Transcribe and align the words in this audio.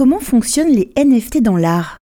Comment 0.00 0.18
fonctionnent 0.18 0.72
les 0.72 0.90
NFT 0.96 1.42
dans 1.42 1.58
l'art? 1.58 1.98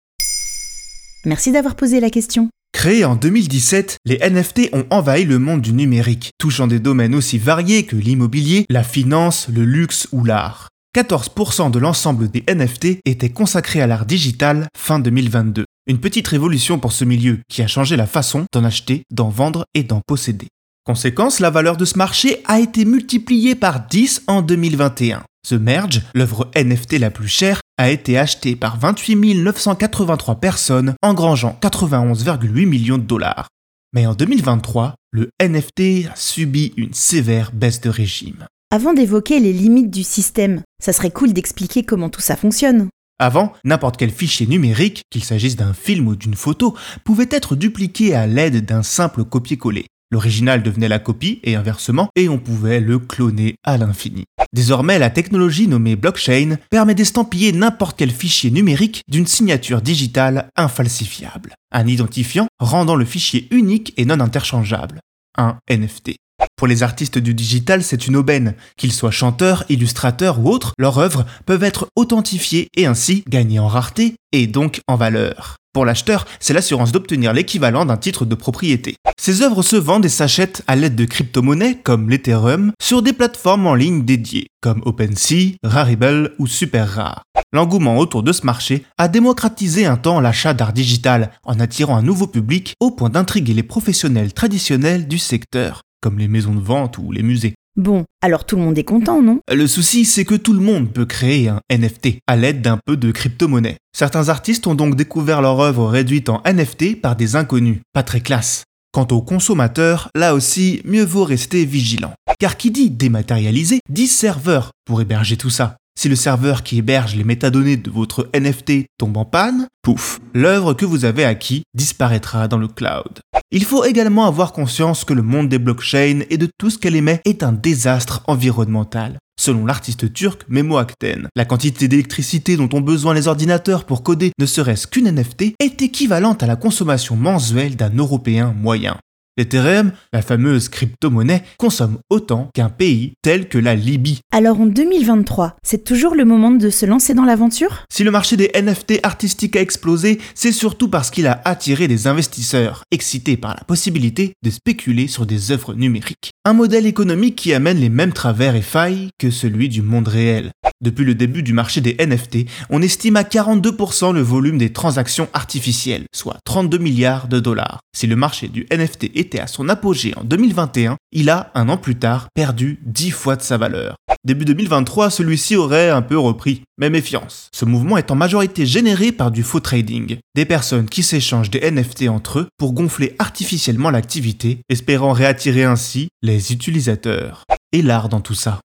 Merci 1.23 1.53
d'avoir 1.53 1.77
posé 1.77 2.01
la 2.01 2.09
question. 2.09 2.49
Créés 2.73 3.05
en 3.05 3.15
2017, 3.15 3.99
les 4.03 4.17
NFT 4.17 4.73
ont 4.73 4.85
envahi 4.89 5.23
le 5.23 5.39
monde 5.39 5.61
du 5.61 5.71
numérique, 5.71 6.31
touchant 6.38 6.67
des 6.67 6.79
domaines 6.79 7.16
aussi 7.16 7.38
variés 7.38 7.85
que 7.85 7.95
l'immobilier, 7.95 8.66
la 8.69 8.83
finance, 8.83 9.47
le 9.47 9.63
luxe 9.63 10.09
ou 10.11 10.25
l'art. 10.25 10.67
14% 10.93 11.71
de 11.71 11.79
l'ensemble 11.79 12.29
des 12.29 12.43
NFT 12.53 12.99
étaient 13.05 13.29
consacrés 13.29 13.79
à 13.79 13.88
l'art 13.88 14.05
digital 14.05 14.67
fin 14.75 14.99
2022. 14.99 15.63
Une 15.88 16.01
petite 16.01 16.27
révolution 16.27 16.79
pour 16.79 16.91
ce 16.91 17.05
milieu 17.05 17.39
qui 17.47 17.61
a 17.61 17.67
changé 17.67 17.95
la 17.95 18.07
façon 18.07 18.43
d'en 18.51 18.66
acheter, 18.66 19.03
d'en 19.09 19.29
vendre 19.29 19.63
et 19.73 19.83
d'en 19.83 20.01
posséder. 20.05 20.47
Conséquence, 20.85 21.39
la 21.39 21.49
valeur 21.49 21.77
de 21.77 21.85
ce 21.85 21.97
marché 21.97 22.43
a 22.43 22.59
été 22.59 22.83
multipliée 22.83 23.55
par 23.55 23.88
10 23.88 24.23
en 24.27 24.41
2021. 24.41 25.23
The 25.47 25.53
Merge, 25.53 26.01
l'œuvre 26.13 26.49
NFT 26.55 26.99
la 26.99 27.11
plus 27.11 27.27
chère, 27.27 27.61
a 27.77 27.89
été 27.89 28.17
achetée 28.17 28.55
par 28.55 28.77
28 28.79 29.35
983 29.35 30.35
personnes, 30.35 30.95
engrangeant 31.01 31.57
91,8 31.61 32.65
millions 32.65 32.97
de 32.97 33.03
dollars. 33.03 33.47
Mais 33.93 34.05
en 34.05 34.13
2023, 34.13 34.95
le 35.11 35.29
NFT 35.41 36.07
a 36.11 36.15
subi 36.15 36.73
une 36.77 36.93
sévère 36.93 37.51
baisse 37.53 37.81
de 37.81 37.89
régime. 37.89 38.45
Avant 38.71 38.93
d'évoquer 38.93 39.39
les 39.39 39.53
limites 39.53 39.91
du 39.91 40.03
système, 40.03 40.61
ça 40.81 40.91
serait 40.91 41.11
cool 41.11 41.33
d'expliquer 41.33 41.83
comment 41.83 42.09
tout 42.09 42.21
ça 42.21 42.35
fonctionne. 42.35 42.89
Avant, 43.19 43.53
n'importe 43.63 43.95
quel 43.95 44.11
fichier 44.11 44.45
numérique, 44.47 45.03
qu'il 45.09 45.23
s'agisse 45.23 45.55
d'un 45.55 45.73
film 45.73 46.09
ou 46.09 46.15
d'une 46.17 46.35
photo, 46.35 46.75
pouvait 47.05 47.29
être 47.31 47.55
dupliqué 47.55 48.13
à 48.13 48.27
l'aide 48.27 48.65
d'un 48.65 48.83
simple 48.83 49.23
copier-coller. 49.23 49.85
L'original 50.11 50.63
devenait 50.63 50.87
la 50.87 50.99
copie 50.99 51.39
et 51.43 51.55
inversement, 51.55 52.09
et 52.15 52.29
on 52.29 52.37
pouvait 52.37 52.79
le 52.79 52.99
cloner 52.99 53.55
à 53.63 53.77
l'infini. 53.77 54.25
Désormais, 54.53 54.99
la 54.99 55.09
technologie 55.09 55.67
nommée 55.67 55.95
blockchain 55.95 56.57
permet 56.69 56.95
d'estampiller 56.95 57.51
n'importe 57.51 57.97
quel 57.97 58.11
fichier 58.11 58.51
numérique 58.51 59.01
d'une 59.07 59.27
signature 59.27 59.81
digitale 59.81 60.49
infalsifiable, 60.55 61.55
un 61.71 61.87
identifiant 61.87 62.47
rendant 62.59 62.95
le 62.95 63.05
fichier 63.05 63.47
unique 63.51 63.94
et 63.97 64.05
non 64.05 64.19
interchangeable, 64.19 65.01
un 65.38 65.57
NFT. 65.69 66.15
Pour 66.57 66.68
les 66.68 66.84
artistes 66.84 67.18
du 67.18 67.34
digital, 67.34 67.84
c'est 67.84 68.07
une 68.07 68.16
aubaine. 68.16 68.56
Qu'ils 68.78 68.94
soient 68.94 69.12
chanteurs, 69.12 69.66
illustrateurs 69.68 70.40
ou 70.40 70.50
autres, 70.50 70.73
leurs 70.78 71.00
œuvres 71.00 71.25
peuvent 71.46 71.63
être 71.63 71.88
authentifiées 71.96 72.69
et 72.75 72.85
ainsi 72.85 73.23
gagner 73.28 73.59
en 73.59 73.68
rareté 73.68 74.16
et 74.31 74.47
donc 74.47 74.79
en 74.88 74.95
valeur. 74.95 75.57
Pour 75.74 75.84
l'acheteur, 75.84 76.25
c'est 76.40 76.53
l'assurance 76.53 76.94
d'obtenir 76.94 77.34
l'équivalent 77.34 77.85
d'un 77.85 77.97
titre 77.97 78.24
de 78.24 78.35
propriété. 78.35 78.95
Ces 79.19 79.41
œuvres 79.41 79.62
se 79.62 79.75
vendent 79.75 80.06
et 80.06 80.09
s'achètent 80.09 80.63
à 80.68 80.78
l'aide 80.78 80.95
de 80.95 81.03
crypto-monnaies 81.03 81.79
comme 81.84 82.09
l'Ethereum 82.09 82.72
sur 82.81 83.01
des 83.01 83.12
plateformes 83.12 83.68
en 83.68 83.75
ligne 83.75 84.06
dédiées 84.06 84.47
comme 84.62 84.81
OpenSea, 84.85 85.57
Rarible 85.63 86.34
ou 86.40 86.47
SuperRare. 86.47 87.24
L'engouement 87.53 87.97
autour 87.97 88.24
de 88.24 88.31
ce 88.31 88.45
marché 88.45 88.84
a 88.97 89.07
démocratisé 89.07 89.85
un 89.85 89.97
temps 89.97 90.19
l'achat 90.19 90.53
d'art 90.53 90.74
digital 90.74 91.31
en 91.44 91.59
attirant 91.59 91.97
un 91.97 92.01
nouveau 92.01 92.28
public 92.28 92.74
au 92.79 92.91
point 92.91 93.09
d'intriguer 93.09 93.53
les 93.53 93.63
professionnels 93.63 94.34
traditionnels 94.34 95.07
du 95.07 95.19
secteur, 95.19 95.81
comme 96.05 96.19
les 96.19 96.27
maisons 96.27 96.53
de 96.53 96.59
vente 96.59 96.99
ou 96.99 97.11
les 97.11 97.23
musées. 97.23 97.55
Bon, 97.75 98.05
alors 98.21 98.45
tout 98.45 98.57
le 98.57 98.61
monde 98.61 98.77
est 98.77 98.83
content, 98.83 99.23
non? 99.23 99.39
Le 99.51 99.66
souci, 99.66 100.05
c'est 100.05 100.23
que 100.23 100.35
tout 100.35 100.53
le 100.53 100.59
monde 100.59 100.93
peut 100.93 101.07
créer 101.07 101.49
un 101.49 101.61
NFT 101.71 102.19
à 102.27 102.35
l'aide 102.35 102.61
d'un 102.61 102.77
peu 102.85 102.95
de 102.95 103.09
crypto-monnaie. 103.09 103.77
Certains 103.91 104.29
artistes 104.29 104.67
ont 104.67 104.75
donc 104.75 104.95
découvert 104.95 105.41
leur 105.41 105.59
œuvre 105.59 105.88
réduite 105.88 106.29
en 106.29 106.44
NFT 106.45 107.01
par 107.01 107.15
des 107.15 107.35
inconnus, 107.35 107.79
pas 107.91 108.03
très 108.03 108.21
classe. 108.21 108.65
Quant 108.94 109.07
aux 109.09 109.23
consommateurs, 109.23 110.09
là 110.13 110.35
aussi, 110.35 110.79
mieux 110.85 111.03
vaut 111.03 111.23
rester 111.23 111.65
vigilant. 111.65 112.13
Car 112.38 112.55
qui 112.55 112.69
dit 112.69 112.91
dématérialisé 112.91 113.79
dit 113.89 114.05
serveur 114.05 114.69
pour 114.85 115.01
héberger 115.01 115.38
tout 115.38 115.49
ça. 115.49 115.75
Si 115.97 116.09
le 116.09 116.16
serveur 116.16 116.61
qui 116.61 116.78
héberge 116.78 117.16
les 117.16 117.23
métadonnées 117.23 117.78
de 117.78 117.89
votre 117.89 118.29
NFT 118.35 118.85
tombe 118.97 119.17
en 119.17 119.25
panne, 119.25 119.67
pouf, 119.81 120.19
l'œuvre 120.33 120.73
que 120.73 120.85
vous 120.85 121.06
avez 121.06 121.23
acquis 121.23 121.63
disparaîtra 121.73 122.47
dans 122.47 122.57
le 122.57 122.67
cloud. 122.67 123.22
Il 123.51 123.63
faut 123.63 123.85
également 123.85 124.25
avoir 124.25 124.51
conscience 124.51 125.06
que 125.06 125.13
le 125.13 125.22
monde 125.22 125.47
des 125.47 125.57
blockchains 125.57 126.22
et 126.29 126.38
de 126.38 126.50
tout 126.57 126.69
ce 126.69 126.78
qu'elle 126.78 126.95
émet 126.95 127.22
est 127.23 127.44
un 127.44 127.53
désastre 127.53 128.22
environnemental. 128.28 129.17
Selon 129.39 129.66
l'artiste 129.66 130.11
turc 130.13 130.44
Memo 130.50 130.78
Akten, 130.78 131.28
la 131.35 131.45
quantité 131.45 131.88
d'électricité 131.88 132.57
dont 132.57 132.69
ont 132.73 132.81
besoin 132.81 133.13
les 133.13 133.27
ordinateurs 133.27 133.85
pour 133.85 134.03
coder 134.03 134.31
ne 134.38 134.45
serait-ce 134.45 134.88
qu'une 134.88 135.09
NFT 135.09 135.56
est 135.59 135.81
équivalente 135.81 136.44
à 136.44 136.47
la 136.47 136.56
consommation 136.56 137.16
mensuelle 137.16 137.75
d'un 137.75 137.95
Européen 137.95 138.53
moyen. 138.57 138.97
L'Ethereum, 139.38 139.91
la 140.13 140.22
fameuse 140.22 140.69
crypto-monnaie, 140.69 141.44
consomme 141.57 141.97
autant 142.09 142.50
qu'un 142.53 142.69
pays 142.69 143.16
tel 143.22 143.50
que 143.50 143.57
la 143.57 143.75
Libye. 143.75 144.22
Alors 144.31 144.62
en 144.62 144.66
2023, 144.66 145.57
c'est 145.62 145.84
toujours 145.84 146.16
le 146.16 146.23
moment 146.23 146.51
de 146.51 146.69
se 146.69 146.85
lancer 146.85 147.13
dans 147.13 147.25
l'aventure? 147.25 147.84
Si 147.91 148.06
le 148.06 148.12
marché 148.12 148.38
des 148.38 148.50
NFT 148.56 149.01
artistiques 149.03 149.57
a 149.57 149.62
explosé, 149.62 150.22
c'est 150.35 150.53
surtout 150.53 150.88
parce 150.88 151.12
qu'il 151.12 151.28
a 151.28 151.41
attiré 151.44 151.90
des 151.90 152.07
investisseurs, 152.07 152.84
excités 152.91 153.35
par 153.35 153.56
la 153.56 153.63
possibilité 153.66 154.31
de 154.41 154.50
spéculer 154.50 155.07
sur 155.07 155.25
des 155.25 155.51
œuvres 155.51 155.74
numériques. 155.74 156.31
Un 156.45 156.53
modèle 156.53 156.85
économique 156.85 157.35
qui 157.35 157.53
amène 157.53 157.79
les 157.79 157.90
mêmes 157.90 158.13
travers 158.13 158.56
et 158.56 158.62
failles 158.62 159.09
que 159.19 159.31
celui 159.31 159.68
du 159.68 159.81
monde 159.81 160.07
réel. 160.07 160.51
Depuis 160.81 161.06
le 161.06 161.16
début 161.16 161.41
du 161.41 161.53
marché 161.53 161.81
des 161.81 161.95
NFT, 162.00 162.50
on 162.69 162.81
estime 162.81 163.16
à 163.16 163.24
42% 163.24 164.13
le 164.13 164.22
volume 164.22 164.57
des 164.57 164.72
transactions 164.72 165.29
artificielles, 165.34 166.06
soit 166.13 166.38
32 166.45 166.78
milliards 166.78 167.28
de 167.28 167.40
dollars. 167.40 167.79
Si 167.95 168.07
le 168.07 168.16
marché 168.16 168.50
du 168.50 168.68
NFT 168.72 169.09
était 169.25 169.40
à 169.40 169.47
son 169.47 169.69
apogée 169.69 170.13
en 170.16 170.24
2021, 170.24 170.97
il 171.12 171.30
a, 171.30 171.52
un 171.56 171.69
an 171.69 171.78
plus 171.78 171.96
tard, 171.96 172.28
perdu 172.36 172.80
10 172.86 173.12
fois 173.12 173.36
de 173.36 173.41
sa 173.41 173.58
valeur. 173.58 173.96
Début 174.24 174.46
2023, 174.46 175.09
celui-ci 175.09 175.56
aurait 175.56 175.90
un 175.90 176.02
peu 176.02 176.18
repris. 176.18 176.62
Mais 176.78 176.90
méfiance, 176.90 177.50
ce 177.53 177.66
mouvement 177.66 177.97
est 177.97 178.12
en 178.12 178.16
majorité 178.16 178.66
généré 178.66 179.12
par 179.12 179.31
du 179.31 179.44
faux 179.44 179.59
trading, 179.59 180.18
des 180.36 180.46
personnes 180.46 180.88
qui 180.88 181.03
s'échangent 181.03 181.50
des 181.50 181.69
NFT 181.72 182.09
entre 182.09 182.40
eux 182.40 182.47
pour 182.58 182.74
gonfler 182.74 183.16
artificiellement 183.18 183.90
l'activité, 183.90 184.59
espérant 184.69 185.13
réattirer 185.13 185.63
ainsi 185.63 186.09
les 186.22 186.52
utilisateurs. 186.52 187.44
Et 187.72 187.81
l'art 187.81 188.09
dans 188.09 188.22
tout 188.22 188.36
ça. 188.36 188.59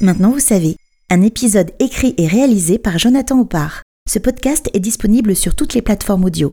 Maintenant 0.00 0.30
vous 0.30 0.40
savez, 0.40 0.76
un 1.10 1.22
épisode 1.22 1.72
écrit 1.78 2.14
et 2.18 2.26
réalisé 2.26 2.78
par 2.78 2.98
Jonathan 2.98 3.40
Oppard. 3.40 3.82
Ce 4.08 4.18
podcast 4.18 4.68
est 4.74 4.80
disponible 4.80 5.34
sur 5.34 5.54
toutes 5.54 5.74
les 5.74 5.82
plateformes 5.82 6.24
audio. 6.24 6.52